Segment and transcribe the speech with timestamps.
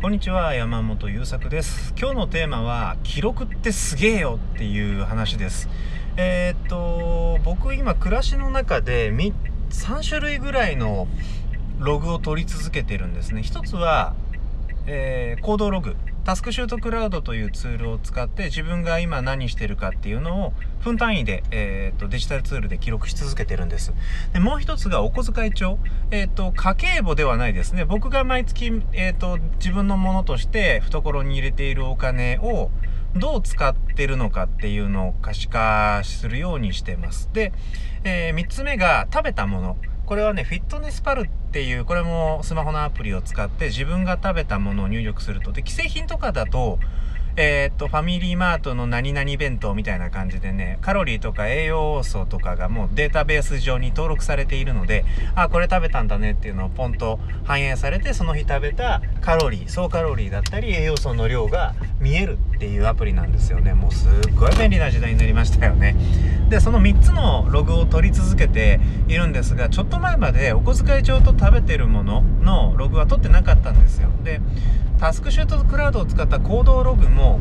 [0.00, 1.92] こんにちは山本優作です。
[1.94, 5.68] 今日のテーマは記録ってすげえよっていう話です。
[6.16, 9.34] えー、っと僕今暮らしの中で3
[10.02, 11.06] 種類ぐらいの
[11.78, 13.42] ログを取り続けてるんですね。
[13.42, 14.14] 一つは、
[14.86, 15.94] えー、行動ログ。
[16.30, 23.92] タスクシュートクラウドというツールを使って自分が今何してるかっていうのを分単位で、えーと、デジタルツールで記録し続けてるんです。
[24.32, 25.80] でもう一つがお小遣い帳。
[26.12, 27.84] えっ、ー、と、家計簿ではないですね。
[27.84, 32.70] 僕が毎月、えっ、ー、と、自分のものとして懐に入れているお金を
[33.16, 37.28] どう使ってるのかっていうのを可視化するようにしてます。
[37.32, 37.52] で、
[38.04, 39.76] えー、3つ目が食べたもの。
[40.10, 45.52] これはね、フィットネスパルっていう、これもスマホのアプリを使って自分が食べたものを入力すると。
[45.52, 46.80] で、既製品とかだと、
[47.36, 55.04] えー、っと、ファミリーマートの何々弁当みたいな感じでね、カロリーとか栄養素とかがもうデータベース上に登録されているので、
[55.36, 63.72] あ、これ食べたんだねっていうのをポンと反映されて、その日食べたカロリー、総カロリーだったり栄養素の量が見えるっていうアプリなんですよね。
[63.72, 65.96] もうすっごい便利な時代になりましたよね。
[66.50, 74.10] で、その3つのログを取り続けているんですが、ちょっと前までお小遣い帳と食べてるもののログは取ってなかったんですよ。
[74.24, 74.42] で、
[74.98, 77.40] タスクシュートクラウドを使った行動ログも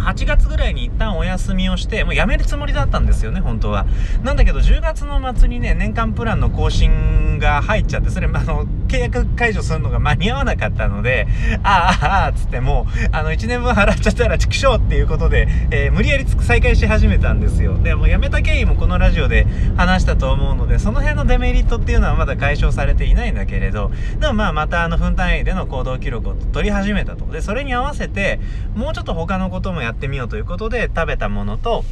[0.00, 3.86] 8月ぐらいに一旦お休みをして、もうやめるつもりだったんですよね、本当は。
[4.24, 11.26] なんだけど、10月の末にね、年間プランの更新が入っちゃって、それ、あの、契約解除するのが間に合わなかったので、
[11.62, 17.78] ああ、ああ、つってもう、あの、1年分払っちゃったら畜生っていうことで、えー、無理やり再開し始めたんですよ。
[17.78, 27.26] で、もうやめた経緯もこのラジオで話したと思うので、その辺のデメリットっていうのはまだ解消されていないんだけれど、でもまあ、またあの、分単位での行動記録を取り始めたと。
[27.26, 28.40] で、それに合わせて、
[28.74, 31.84] もうちょっと他のこともやってみようということで、食べたものと、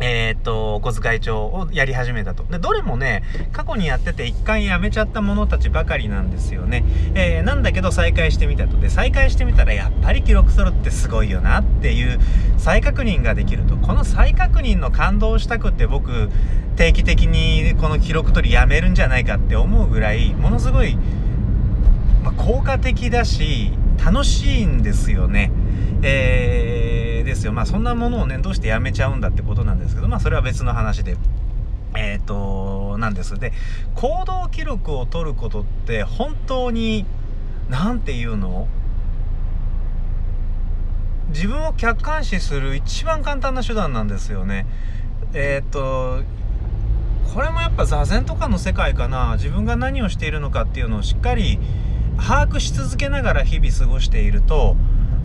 [0.00, 2.44] えー、っと、お小遣い帳をやり始めたと。
[2.44, 6.84] で、どれもね、過去にやってて一回やめちゃったものたちばかりなんですよね。
[7.14, 8.78] えー、なんだけど再開してみたと。
[8.78, 12.18] で、再開してみたらやっぱり記録するってすごいよなっていう
[12.56, 13.76] 再確認ができると。
[13.76, 16.30] この再確認の感動したくって僕、
[16.76, 20.96] 定期的にこの記録取りやめるんじゃないかって思うぐらい、ものすごい、
[22.24, 25.52] まあ、効果的だし、楽しいんですよね。
[26.02, 26.79] えー
[27.30, 27.52] ですよ。
[27.52, 31.16] まあそんなものをね、どうしてやめちゃうんだってことなんですけど、まあそれは別の話で。
[31.96, 33.38] えっ、ー、と、なんです。
[33.38, 33.52] で、
[33.94, 37.06] 行動記録を取ることって本当に、
[37.68, 38.68] 何て言うの？
[41.28, 44.66] 自分を客観視する一番簡単な手段なんですよね。
[45.32, 46.22] えっ、ー、と、
[47.32, 49.34] これもやっぱ座禅とかの世界かな。
[49.34, 51.60] 自分が何をしているのかっていうのをしっかり
[52.16, 54.76] 把握し続けながら日々過ごしていると、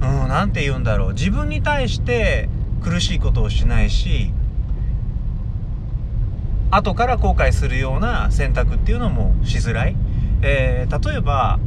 [0.05, 1.13] うん、なんて言うんだろう。
[1.13, 2.49] 自分に対して
[2.83, 4.33] 苦しいことをしないし、
[6.71, 9.95] 後から後悔するような選択っていうのもしづらい。
[10.41, 11.59] えー、例えば、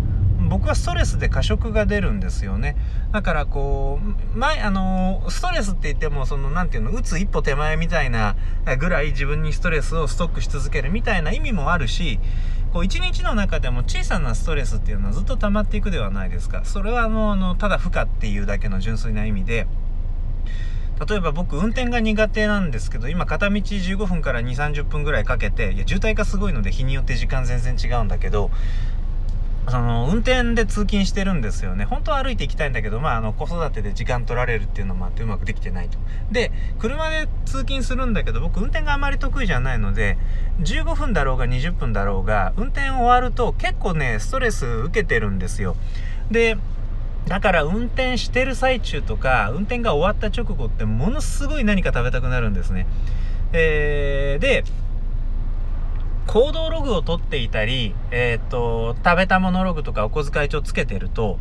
[0.49, 2.77] 僕はストレスで過食が出るんですよね。
[3.13, 3.99] だからこ
[4.35, 8.37] う、前、あのストレスって言っても、その、なんていうの、打つ一歩手前みたいな
[8.79, 12.19] ぐらい自分にストレスをストックし続けるみたいな意味もあるし、
[12.73, 16.65] こう一日の中でも小さなストレスっていうのはずっと溜まっていくではないですか。
[16.65, 19.67] それはもうあの、ただ負荷っていうだけの純粋な意味で、
[21.09, 28.51] 例えば僕運転が苦手なんですけど、今片道15分から2、30分ぐらいかけて、いや渋滞がすごいので日によって時間全然違うんだけど、
[29.71, 31.85] その、運転で通勤してるんですよね。
[31.85, 35.99] 本当は歩いて行きたいんだけど、まあ、あの、子育てで時間取られるっていうのもあってうまくできてないと。
[36.31, 40.19] で、車で通勤するんだけど、僕運転があまり得意じゃないので、
[40.61, 45.77] 15分だろうが20分だろうが、運転終わると結構ね、ストレス受けてるんですよ。
[46.31, 46.57] で、
[47.27, 52.87] だから運転してる最中とか、運転が終わった直後ってものすごい何か食べたくなるんですね。
[53.53, 54.65] えー、で、
[56.29, 61.39] 行動ログを取っていたり、えっ、と、食べたものログとかお小遣い帳つけてると、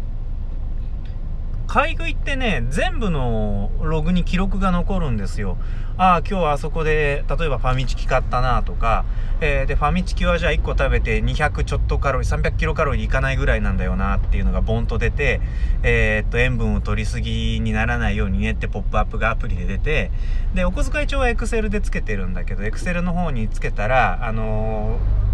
[1.68, 5.58] 買い食いってね、全部のログに記録が残るんですよ。
[5.98, 9.04] ああ、今日はあそこで、例えばファミチキ買ったなとか、
[9.42, 15.42] えー、で、ファミチキはじゃあ1個食べて200ちょっとカロリー、300キロカロリーいかないぐらいなんだよなっていうのがボンと出て、
[15.84, 20.12] えー、っと、塩分を取りすぎにならないようにねってポップアップがアプリで出て、
[20.56, 25.27] で、お小遣い帳はエクセルでつけてるんだけど、エクセルの方につけたら、あのー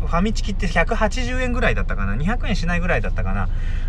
[0.00, 3.48] ファミチキって180円ぐらいだったかな ?200 円しないぐらいだったかな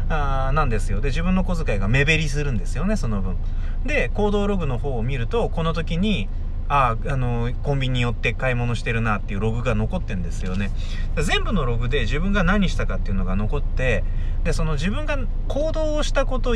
[0.09, 1.01] あなんですよ。
[1.01, 3.37] で、自分の小遣いが目減りするんですよね、その分。
[3.85, 6.27] で、行動ログの方を見ると、この時に、
[6.69, 10.71] ああ、の、コンビニに寄って買い物してるなっていうログが残ってんですよね。
[11.21, 14.03] 全部のログで自分が何したかっていうのが残って、
[14.43, 15.17] で、その自分が
[15.47, 16.55] 行動をしたこと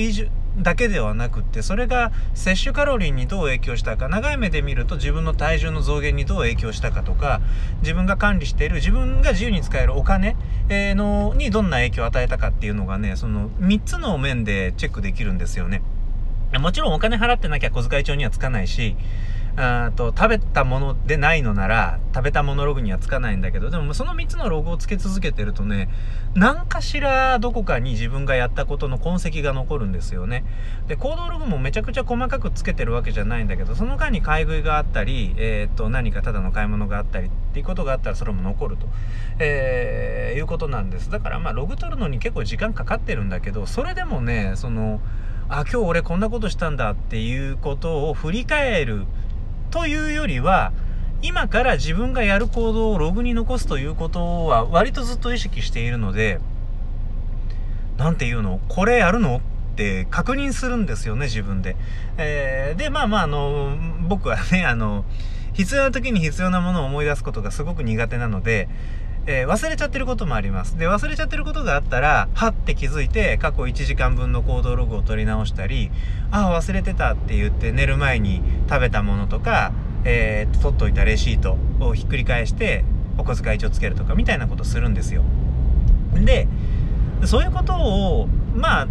[0.58, 7.42] だけではなくってそれが摂取カロリーにどう影響したか長い目で見ると自分の体重の増減にどう影響したかとか
[7.82, 10.36] 自分が管理している自分が自由に使えるお金、
[10.70, 15.82] のにどんな影響を与えたかっていうのがねその3つの面でチェックできるんですよね。
[16.60, 18.96] もちろんお金払ってなきゃ小遣い帳にはつかないし
[19.56, 25.90] あと食べたものでないのなら食べたものログにはつかないんだけどでもその3つのログをつけ続けてるとね
[26.34, 30.44] 何かしらどこかに自分がやったことの痕跡が残るんですよね。
[30.88, 38.88] で行動ログもめちゃくちゃ細かくつけてるわけじゃないんだけどその間に買い食いがあったり、えー、と何かただの買い物があったりっていうことがあったらそれも残ると、
[39.38, 41.12] えー、いうことなんです。
[41.12, 45.00] だからまあログ取るのに結構時間かかってるんだけどそれでもねその
[45.50, 49.06] あ今日俺こんなことしたんだっていうことを振り返る
[49.74, 50.72] というよりは、
[51.24, 56.40] 今から自分がやる行動をログに残すということは割とずっと意識しているので、
[57.98, 58.60] なんていうの？
[58.70, 59.38] これやるの？
[59.38, 61.76] って確認するんですよね、自分で。
[62.18, 63.76] えー、で、まあまあ、あの、
[64.08, 65.06] 僕はね、あの、
[65.54, 68.70] 必要な時に必要なものを思い出すことがすごく苦手なので、
[69.26, 70.78] えー、忘れちゃってることもあります。
[70.78, 75.92] で、忘れちゃってることがあったら、はって気づいて、過去1時間分の行動ログを取り直したり、
[76.30, 79.72] ああ、忘れてたって言って寝る前に食べたものとか、
[80.04, 82.84] えー、取っといたレシートをひっくり返して、
[83.18, 85.24] お小遣い帳つけるとか、みたいなことするんですよ。
[86.14, 86.48] で、
[87.26, 88.88] そういうことを、まあ、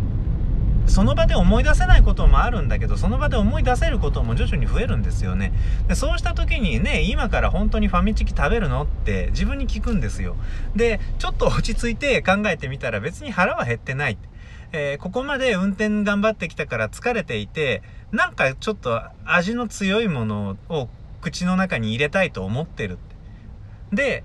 [0.87, 5.52] その場で思い出せないこともあるんだけど、その場で思い出せることも徐々に増えるんですよね。
[5.88, 10.37] でそうした時にね、今から本当にファミチキ食べるのって自分に聞くんですよ。
[10.76, 14.19] で、ちょっと落ち着いて考えてみたら別に腹は減ってない。
[14.73, 20.88] えー、ここまで運転頑張ってきたから疲れていて、なんかちょっと味の強いものを
[21.20, 23.96] 口の中に入れたいと思ってるって。
[23.96, 24.25] で、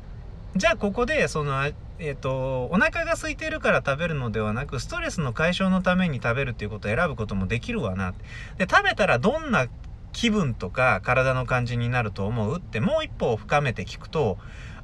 [0.56, 8.14] じゃあここでそのえっ、ー、と、お腹が空いてるから食べるのではなく、ストレスの解消のために食べるっていうことを選ぶこともできるわな。
[8.58, 9.68] で、食べたらどんな
[10.14, 14.38] 気分とか体の感じになると思うってもう一歩深めて聞くと、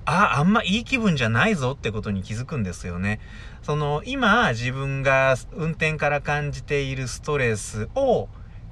[0.06, 3.19] あ、あんまいい気分じゃないぞってことに気づくんですよね。
[3.62, 8.27] その、今自分が運転から感じているストレスを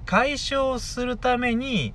[0.05, 1.93] 解消するために、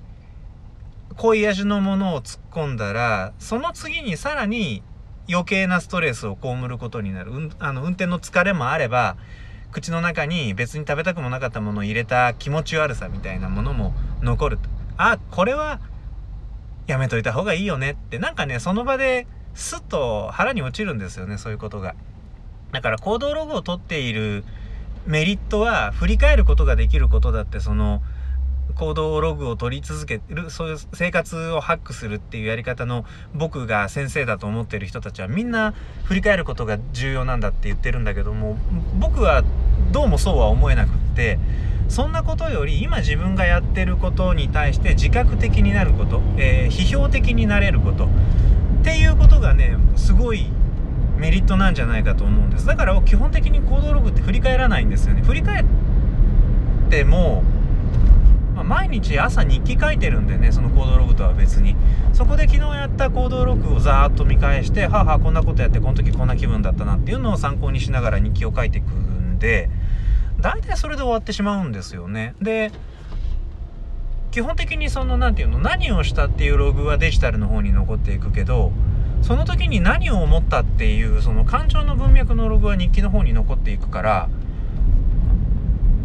[1.17, 4.83] 濃い味のものを突っ込んだら、その次にさらに
[5.29, 7.31] 余計なストレスを被ることになる。
[7.31, 9.17] うん、あの、運転の疲れもあれば、
[9.71, 14.69] 口の中に別に食べたくもなかったものを入れた気持ち悪さみたいなものも残ると。
[14.97, 15.79] あ、これは
[16.87, 21.95] やめといた方がいいよねって、なんかね、その場でスッと腹に落ちるんですよね、そういうことが。
[22.71, 24.43] だから行動ログを取っている
[25.05, 28.01] メリットは振り返ることができることだって、その、
[28.75, 35.73] 行動ログを取り続ける、そういう生活をハックするっていうやり方の僕が先生だと思ってる人たちはみんな
[36.05, 38.57] 振り返ることが重要なんだって言ってるんだけども、
[38.99, 39.43] 僕は
[39.91, 41.39] どうもそうは思えなくって、
[41.89, 48.09] そんなことより今自分がやってることに対して自覚的になること、えー、批評的になれることっ
[48.83, 50.51] ていうことがね、すごい
[51.17, 52.65] メリットなんじゃないかと思うんです。
[52.65, 55.23] だから基本的に行動ログって振り返らないんですよね。
[55.23, 55.65] 振り返っ
[56.89, 57.43] ても、
[58.57, 61.75] まあ、毎日朝日記書いてるんでねその行動ログとは別に。
[62.13, 69.69] そこで昨日やった行動ログをざーっと見返してはあはあこんなことやってこの時こんな気分だったなっていうのを参考にしながら日記を書いていくんで
[70.39, 72.33] 大体それで終わってしまうんですよね。
[72.41, 72.71] で
[74.31, 78.71] 基本的にその何て言うの何をしたっていうログはデジタルの方に残っていくけど
[79.21, 84.29] その時に何を思ったっていうその感情の文脈のログは日記の方に残っていくから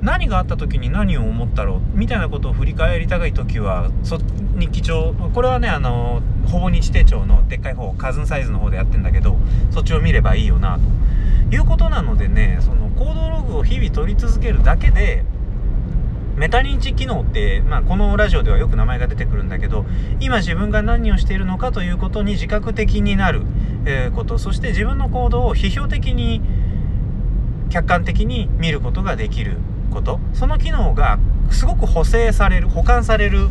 [0.02, 4.18] 何があった時に何を思ったろうみたいなことを振り返りたい時はそ
[4.58, 9.38] 日記帳これはねあのほぼ日手帳のでっかい方カズンサイズの方でやってんだけど
[9.70, 10.82] そっちを見ればいいよなと。
[11.54, 15.22] いうことなのでねその行動ログを日々取り続けるだけで
[16.36, 19.84] メタ認知機能って、まあ、このラジオではよく名前が出てくるんだけど
[20.18, 23.42] 今自分が何をしているのかということに自覚的になる、
[23.84, 24.38] えー、こと。
[24.38, 26.40] そして自分の行動を批評的に
[27.68, 29.58] 客観的に見ることができる。
[29.92, 31.18] ことその機能が
[31.50, 33.48] すごく補正される保管される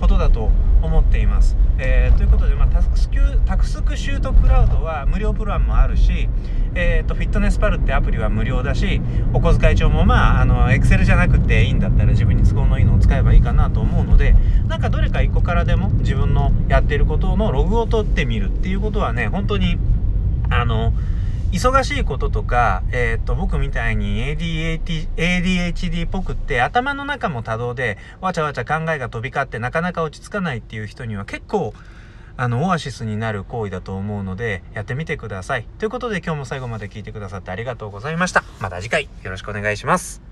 [0.00, 0.50] ことだと
[0.82, 1.56] 思っています。
[1.78, 3.16] えー、ということで、まあ、タスク
[3.46, 6.28] タクスクシュートクラウドは無料プランもあるし、
[6.74, 9.00] えーと、フィットネスパルってアプリは無料だし
[9.32, 14.34] お小遣い帳もまああのエクセルじゃなくていいんだったら自分に都合のいいのを使えばいいかなと思うので
[14.68, 19.78] なんかどれか1個からでも自分のやってることのログを取ってみるっていうことはね本当に
[20.50, 20.92] あの
[21.52, 31.74] 忙しいこととか、えっ、と、僕みたいに ADHD, ADHD っぽくって頭の中も多動でわちゃわちゃ考えが飛び交ってなかなか落ち着かないっていう人には結構
[32.36, 35.66] あの、オアシスになる行為だと思うので、やってみてください。
[35.78, 38.44] ということで今日も最後まで聞いてくださってありがとうございました。
[38.60, 40.29] また次回よろしくお願いします。